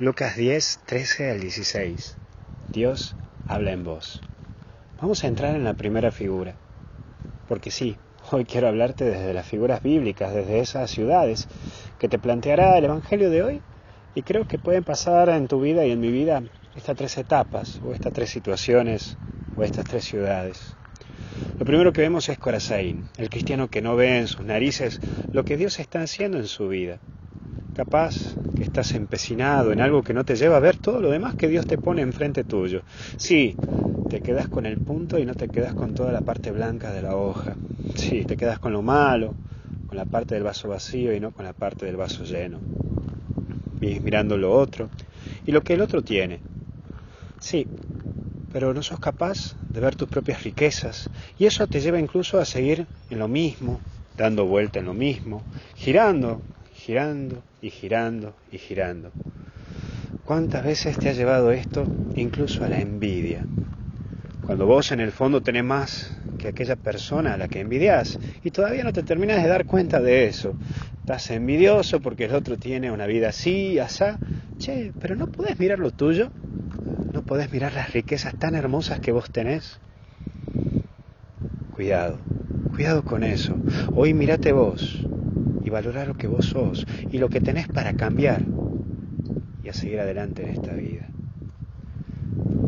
Lucas 0.00 0.34
10, 0.34 0.80
13 0.86 1.30
al 1.30 1.40
16. 1.40 2.16
Dios 2.72 3.16
habla 3.46 3.72
en 3.72 3.84
voz. 3.84 4.22
Vamos 4.98 5.22
a 5.22 5.26
entrar 5.26 5.54
en 5.54 5.62
la 5.62 5.74
primera 5.74 6.10
figura. 6.10 6.54
Porque 7.46 7.70
sí, 7.70 7.98
hoy 8.30 8.46
quiero 8.46 8.68
hablarte 8.68 9.04
desde 9.04 9.34
las 9.34 9.46
figuras 9.46 9.82
bíblicas, 9.82 10.32
desde 10.32 10.60
esas 10.60 10.90
ciudades 10.90 11.48
que 11.98 12.08
te 12.08 12.18
planteará 12.18 12.78
el 12.78 12.86
Evangelio 12.86 13.28
de 13.28 13.42
hoy. 13.42 13.60
Y 14.14 14.22
creo 14.22 14.48
que 14.48 14.58
pueden 14.58 14.84
pasar 14.84 15.28
en 15.28 15.48
tu 15.48 15.60
vida 15.60 15.84
y 15.84 15.90
en 15.90 16.00
mi 16.00 16.10
vida 16.10 16.44
estas 16.74 16.96
tres 16.96 17.18
etapas, 17.18 17.78
o 17.84 17.92
estas 17.92 18.14
tres 18.14 18.30
situaciones, 18.30 19.18
o 19.54 19.64
estas 19.64 19.84
tres 19.84 20.04
ciudades. 20.04 20.76
Lo 21.58 21.66
primero 21.66 21.92
que 21.92 22.00
vemos 22.00 22.26
es 22.30 22.38
Corazaín, 22.38 23.10
el 23.18 23.28
cristiano 23.28 23.68
que 23.68 23.82
no 23.82 23.96
ve 23.96 24.16
en 24.16 24.28
sus 24.28 24.46
narices 24.46 24.98
lo 25.30 25.44
que 25.44 25.58
Dios 25.58 25.78
está 25.78 26.00
haciendo 26.00 26.38
en 26.38 26.46
su 26.46 26.68
vida 26.68 27.00
capaz 27.80 28.34
que 28.54 28.62
estás 28.62 28.94
empecinado 28.94 29.72
en 29.72 29.80
algo 29.80 30.02
que 30.02 30.12
no 30.12 30.22
te 30.22 30.36
lleva 30.36 30.58
a 30.58 30.60
ver 30.60 30.76
todo 30.76 31.00
lo 31.00 31.10
demás 31.10 31.34
que 31.34 31.48
Dios 31.48 31.66
te 31.66 31.78
pone 31.78 32.02
enfrente 32.02 32.44
tuyo. 32.44 32.82
Sí, 33.16 33.56
te 34.10 34.20
quedas 34.20 34.48
con 34.48 34.66
el 34.66 34.76
punto 34.76 35.18
y 35.18 35.24
no 35.24 35.34
te 35.34 35.48
quedas 35.48 35.72
con 35.72 35.94
toda 35.94 36.12
la 36.12 36.20
parte 36.20 36.50
blanca 36.50 36.92
de 36.92 37.00
la 37.00 37.16
hoja. 37.16 37.56
Sí, 37.94 38.26
te 38.26 38.36
quedas 38.36 38.58
con 38.58 38.74
lo 38.74 38.82
malo, 38.82 39.32
con 39.86 39.96
la 39.96 40.04
parte 40.04 40.34
del 40.34 40.44
vaso 40.44 40.68
vacío 40.68 41.14
y 41.14 41.20
no 41.20 41.30
con 41.30 41.46
la 41.46 41.54
parte 41.54 41.86
del 41.86 41.96
vaso 41.96 42.22
lleno. 42.24 42.58
Vienes 43.80 44.02
mirando 44.02 44.36
lo 44.36 44.52
otro 44.52 44.90
y 45.46 45.50
lo 45.50 45.62
que 45.62 45.72
el 45.72 45.80
otro 45.80 46.02
tiene. 46.02 46.38
Sí, 47.38 47.66
pero 48.52 48.74
no 48.74 48.82
sos 48.82 49.00
capaz 49.00 49.56
de 49.72 49.80
ver 49.80 49.96
tus 49.96 50.10
propias 50.10 50.44
riquezas 50.44 51.08
y 51.38 51.46
eso 51.46 51.66
te 51.66 51.80
lleva 51.80 51.98
incluso 51.98 52.38
a 52.38 52.44
seguir 52.44 52.86
en 53.08 53.18
lo 53.18 53.26
mismo, 53.26 53.80
dando 54.18 54.44
vuelta 54.44 54.80
en 54.80 54.84
lo 54.84 54.92
mismo, 54.92 55.42
girando 55.76 56.42
girando 56.80 57.44
y 57.60 57.68
girando 57.70 58.34
y 58.50 58.58
girando. 58.58 59.12
¿Cuántas 60.24 60.64
veces 60.64 60.98
te 60.98 61.10
ha 61.10 61.12
llevado 61.12 61.52
esto 61.52 61.86
incluso 62.16 62.64
a 62.64 62.68
la 62.68 62.80
envidia? 62.80 63.44
Cuando 64.46 64.64
vos 64.64 64.90
en 64.90 65.00
el 65.00 65.12
fondo 65.12 65.42
tenés 65.42 65.64
más 65.64 66.10
que 66.38 66.48
aquella 66.48 66.76
persona 66.76 67.34
a 67.34 67.36
la 67.36 67.48
que 67.48 67.60
envidias 67.60 68.18
y 68.42 68.50
todavía 68.50 68.82
no 68.82 68.92
te 68.92 69.02
terminas 69.02 69.42
de 69.42 69.48
dar 69.48 69.66
cuenta 69.66 70.00
de 70.00 70.26
eso. 70.26 70.54
Estás 71.00 71.30
envidioso 71.30 72.00
porque 72.00 72.24
el 72.24 72.34
otro 72.34 72.56
tiene 72.56 72.90
una 72.90 73.06
vida 73.06 73.28
así, 73.28 73.78
asá. 73.78 74.18
Che, 74.58 74.92
pero 74.98 75.14
no 75.16 75.26
podés 75.26 75.58
mirar 75.58 75.78
lo 75.78 75.90
tuyo. 75.90 76.30
No 77.12 77.20
podés 77.22 77.52
mirar 77.52 77.74
las 77.74 77.92
riquezas 77.92 78.34
tan 78.38 78.54
hermosas 78.54 79.00
que 79.00 79.12
vos 79.12 79.30
tenés. 79.30 79.78
Cuidado, 81.74 82.18
cuidado 82.74 83.04
con 83.04 83.22
eso. 83.22 83.54
Hoy 83.94 84.14
mirate 84.14 84.52
vos, 84.52 84.98
y 85.64 85.70
valorar 85.70 86.08
lo 86.08 86.14
que 86.14 86.26
vos 86.26 86.46
sos 86.46 86.86
y 87.10 87.18
lo 87.18 87.28
que 87.28 87.40
tenés 87.40 87.68
para 87.68 87.94
cambiar 87.94 88.42
y 89.62 89.68
a 89.68 89.72
seguir 89.72 90.00
adelante 90.00 90.42
en 90.42 90.50
esta 90.50 90.72
vida. 90.72 91.08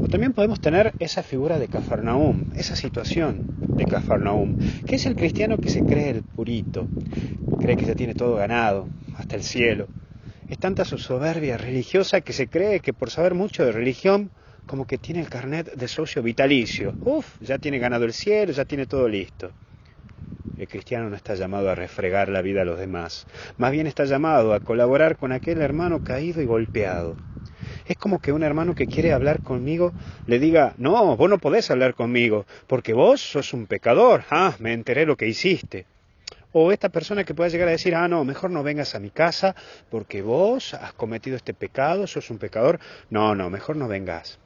O 0.00 0.08
también 0.08 0.32
podemos 0.32 0.60
tener 0.60 0.94
esa 0.98 1.22
figura 1.22 1.58
de 1.58 1.68
Cafarnaum, 1.68 2.44
esa 2.54 2.76
situación 2.76 3.46
de 3.60 3.84
Cafarnaum, 3.84 4.56
que 4.86 4.96
es 4.96 5.06
el 5.06 5.16
cristiano 5.16 5.58
que 5.58 5.70
se 5.70 5.84
cree 5.84 6.10
el 6.10 6.22
purito, 6.22 6.86
cree 7.60 7.76
que 7.76 7.84
ya 7.84 7.94
tiene 7.94 8.14
todo 8.14 8.36
ganado, 8.36 8.88
hasta 9.16 9.36
el 9.36 9.42
cielo. 9.42 9.88
Es 10.48 10.58
tanta 10.58 10.84
su 10.84 10.98
soberbia 10.98 11.58
religiosa 11.58 12.20
que 12.20 12.32
se 12.32 12.48
cree 12.48 12.80
que 12.80 12.92
por 12.92 13.10
saber 13.10 13.34
mucho 13.34 13.64
de 13.64 13.72
religión, 13.72 14.30
como 14.66 14.86
que 14.86 14.98
tiene 14.98 15.20
el 15.20 15.28
carnet 15.28 15.74
de 15.74 15.88
socio 15.88 16.22
vitalicio. 16.22 16.94
Uf, 17.04 17.40
ya 17.40 17.58
tiene 17.58 17.78
ganado 17.78 18.04
el 18.04 18.12
cielo, 18.12 18.52
ya 18.52 18.64
tiene 18.64 18.86
todo 18.86 19.08
listo. 19.08 19.50
El 20.58 20.66
cristiano 20.66 21.08
no 21.08 21.14
está 21.14 21.36
llamado 21.36 21.70
a 21.70 21.76
refregar 21.76 22.28
la 22.28 22.42
vida 22.42 22.62
a 22.62 22.64
los 22.64 22.80
demás, 22.80 23.28
más 23.58 23.70
bien 23.70 23.86
está 23.86 24.04
llamado 24.04 24.52
a 24.52 24.58
colaborar 24.58 25.16
con 25.16 25.30
aquel 25.30 25.60
hermano 25.62 26.00
caído 26.00 26.42
y 26.42 26.46
golpeado. 26.46 27.16
Es 27.86 27.96
como 27.96 28.18
que 28.18 28.32
un 28.32 28.42
hermano 28.42 28.74
que 28.74 28.88
quiere 28.88 29.12
hablar 29.12 29.40
conmigo 29.40 29.94
le 30.26 30.40
diga, 30.40 30.74
no, 30.76 31.16
vos 31.16 31.30
no 31.30 31.38
podés 31.38 31.70
hablar 31.70 31.94
conmigo, 31.94 32.44
porque 32.66 32.92
vos 32.92 33.20
sos 33.20 33.52
un 33.52 33.66
pecador, 33.66 34.24
ah, 34.30 34.56
me 34.58 34.72
enteré 34.72 35.06
lo 35.06 35.16
que 35.16 35.28
hiciste. 35.28 35.86
O 36.50 36.72
esta 36.72 36.88
persona 36.88 37.22
que 37.22 37.34
pueda 37.34 37.50
llegar 37.50 37.68
a 37.68 37.72
decir, 37.72 37.94
ah, 37.94 38.08
no, 38.08 38.24
mejor 38.24 38.50
no 38.50 38.64
vengas 38.64 38.96
a 38.96 39.00
mi 39.00 39.10
casa 39.10 39.54
porque 39.88 40.22
vos 40.22 40.74
has 40.74 40.92
cometido 40.94 41.36
este 41.36 41.54
pecado, 41.54 42.08
sos 42.08 42.30
un 42.30 42.38
pecador. 42.38 42.80
No, 43.10 43.36
no, 43.36 43.48
mejor 43.48 43.76
no 43.76 43.86
vengas. 43.86 44.40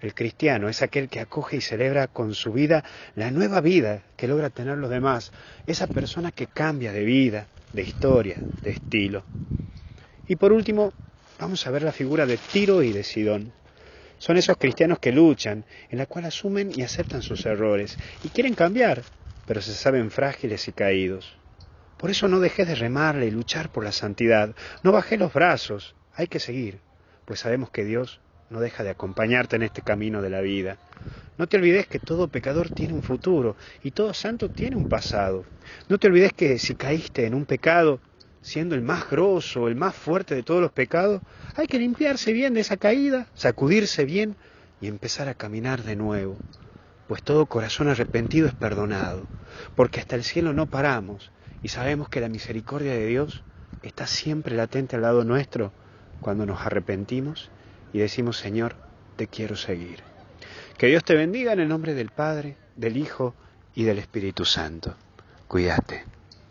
El 0.00 0.14
cristiano 0.14 0.68
es 0.68 0.82
aquel 0.82 1.08
que 1.08 1.20
acoge 1.20 1.56
y 1.56 1.60
celebra 1.60 2.06
con 2.06 2.34
su 2.34 2.52
vida 2.52 2.84
la 3.14 3.30
nueva 3.30 3.60
vida 3.60 4.02
que 4.16 4.28
logra 4.28 4.50
tener 4.50 4.76
los 4.76 4.90
demás, 4.90 5.32
esa 5.66 5.86
persona 5.86 6.32
que 6.32 6.46
cambia 6.46 6.92
de 6.92 7.04
vida, 7.04 7.48
de 7.72 7.82
historia, 7.82 8.42
de 8.62 8.70
estilo. 8.70 9.24
Y 10.28 10.36
por 10.36 10.52
último, 10.52 10.92
vamos 11.38 11.66
a 11.66 11.70
ver 11.70 11.82
la 11.82 11.92
figura 11.92 12.26
de 12.26 12.36
Tiro 12.36 12.82
y 12.82 12.92
de 12.92 13.04
Sidón. 13.04 13.52
Son 14.18 14.36
esos 14.36 14.58
cristianos 14.58 14.98
que 14.98 15.12
luchan, 15.12 15.64
en 15.90 15.98
la 15.98 16.06
cual 16.06 16.26
asumen 16.26 16.72
y 16.74 16.82
aceptan 16.82 17.22
sus 17.22 17.46
errores 17.46 17.98
y 18.22 18.28
quieren 18.28 18.54
cambiar, 18.54 19.02
pero 19.46 19.62
se 19.62 19.72
saben 19.72 20.10
frágiles 20.10 20.68
y 20.68 20.72
caídos. 20.72 21.38
Por 21.96 22.10
eso 22.10 22.28
no 22.28 22.40
dejes 22.40 22.68
de 22.68 22.74
remarle 22.74 23.26
y 23.26 23.30
luchar 23.30 23.70
por 23.70 23.82
la 23.82 23.92
santidad. 23.92 24.54
No 24.82 24.92
bajé 24.92 25.16
los 25.16 25.32
brazos. 25.32 25.94
Hay 26.14 26.26
que 26.26 26.40
seguir, 26.40 26.80
pues 27.24 27.40
sabemos 27.40 27.70
que 27.70 27.84
Dios 27.84 28.20
no 28.50 28.60
deja 28.60 28.84
de 28.84 28.90
acompañarte 28.90 29.56
en 29.56 29.62
este 29.62 29.82
camino 29.82 30.22
de 30.22 30.30
la 30.30 30.40
vida. 30.40 30.78
No 31.38 31.46
te 31.46 31.58
olvides 31.58 31.86
que 31.86 31.98
todo 31.98 32.28
pecador 32.28 32.70
tiene 32.70 32.94
un 32.94 33.02
futuro 33.02 33.56
y 33.82 33.90
todo 33.90 34.14
santo 34.14 34.48
tiene 34.48 34.76
un 34.76 34.86
pasado. 34.86 35.44
No 35.88 35.98
te 35.98 36.06
olvides 36.06 36.32
que 36.32 36.58
si 36.58 36.74
caíste 36.74 37.26
en 37.26 37.34
un 37.34 37.44
pecado, 37.44 38.00
siendo 38.40 38.74
el 38.74 38.80
más 38.80 39.10
grosso, 39.10 39.68
el 39.68 39.76
más 39.76 39.94
fuerte 39.94 40.34
de 40.34 40.42
todos 40.42 40.60
los 40.60 40.72
pecados, 40.72 41.20
hay 41.56 41.66
que 41.66 41.78
limpiarse 41.78 42.32
bien 42.32 42.54
de 42.54 42.60
esa 42.60 42.76
caída, 42.76 43.26
sacudirse 43.34 44.04
bien 44.04 44.36
y 44.80 44.86
empezar 44.86 45.28
a 45.28 45.34
caminar 45.34 45.82
de 45.82 45.96
nuevo. 45.96 46.38
Pues 47.08 47.22
todo 47.22 47.46
corazón 47.46 47.88
arrepentido 47.88 48.46
es 48.46 48.54
perdonado, 48.54 49.26
porque 49.74 50.00
hasta 50.00 50.16
el 50.16 50.24
cielo 50.24 50.52
no 50.52 50.66
paramos 50.66 51.32
y 51.62 51.68
sabemos 51.68 52.08
que 52.08 52.20
la 52.20 52.28
misericordia 52.28 52.92
de 52.92 53.06
Dios 53.06 53.42
está 53.82 54.06
siempre 54.06 54.56
latente 54.56 54.96
al 54.96 55.02
lado 55.02 55.24
nuestro 55.24 55.72
cuando 56.20 56.46
nos 56.46 56.60
arrepentimos 56.60 57.50
y 57.92 57.98
decimos, 57.98 58.36
Señor, 58.38 58.76
te 59.16 59.26
quiero 59.26 59.56
seguir. 59.56 60.02
Que 60.78 60.88
Dios 60.88 61.04
te 61.04 61.14
bendiga 61.14 61.52
en 61.52 61.60
el 61.60 61.68
nombre 61.68 61.94
del 61.94 62.10
Padre, 62.10 62.56
del 62.76 62.96
Hijo 62.96 63.34
y 63.74 63.84
del 63.84 63.98
Espíritu 63.98 64.44
Santo. 64.44 64.94
Cuídate. 65.48 66.15